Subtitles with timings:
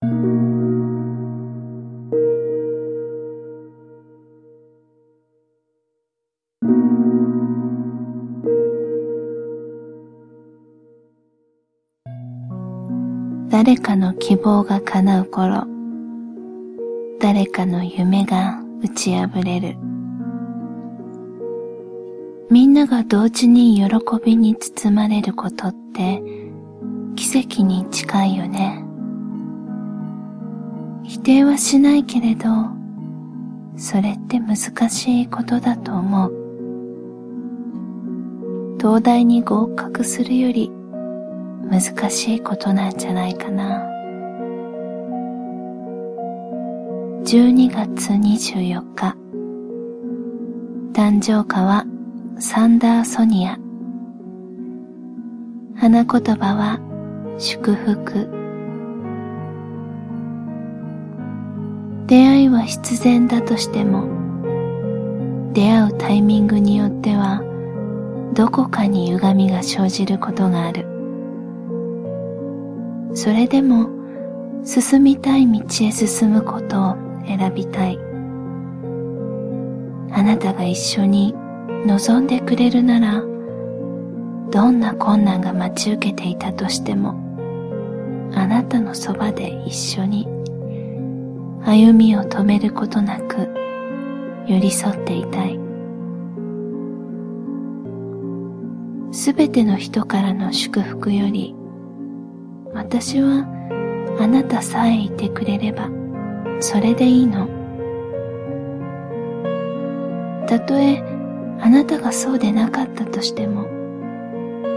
[0.00, 0.16] 誰
[13.76, 15.66] かの希望が叶う頃、
[17.20, 19.76] 誰かの夢が打ち破れる。
[22.50, 23.84] みんなが同時に喜
[24.24, 26.22] びに包まれることって
[27.16, 28.87] 奇跡に近いよね。
[31.04, 32.48] 否定はしないけれど、
[33.76, 34.56] それって難
[34.88, 36.34] しいことだと思う。
[38.78, 40.70] 東大に合格するより
[41.70, 43.84] 難しいことなんじゃないかな。
[47.24, 49.14] 12月24日
[50.94, 51.84] 誕生花は
[52.38, 53.58] サンダーソニア
[55.76, 56.80] 花言葉は
[57.38, 58.47] 祝福
[62.08, 64.08] 出会いは必然だとしても
[65.52, 67.42] 出会うタイミングによっては
[68.34, 70.86] どこかに歪みが生じることがある。
[73.14, 73.90] それでも
[74.64, 77.98] 進みたい道へ進むことを選びたい。
[80.10, 81.34] あなたが一緒に
[81.86, 83.22] 望んでくれるなら
[84.50, 87.10] どんな困難が待ち受けていたとしても
[88.34, 90.37] あなたのそばで一緒に
[91.64, 93.48] 歩みを止めることなく
[94.46, 95.58] 寄り添っていたい。
[99.10, 101.54] すべての人からの祝福より
[102.72, 103.46] 私は
[104.20, 105.88] あなたさえいてくれれば
[106.60, 107.48] それでいいの。
[110.46, 111.02] たとえ
[111.60, 113.66] あなたがそうでなかったとしても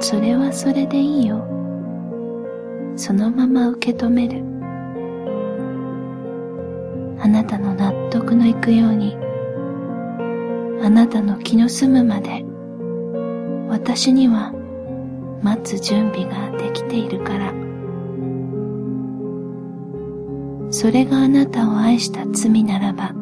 [0.00, 1.46] それはそれでいいよ。
[2.96, 4.55] そのまま受け止める。
[7.20, 9.16] あなたの納得のいくように
[10.82, 12.44] あなたの気の済むまで
[13.68, 14.52] 私には
[15.42, 17.66] 待つ準備ができているから。
[20.70, 23.14] それがあなたを愛した罪ならば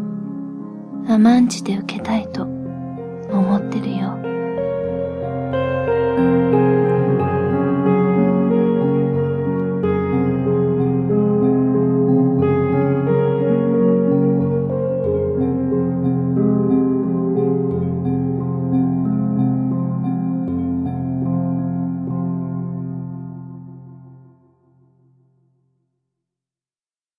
[1.06, 4.34] 甘んじて受けたいと思ってるよ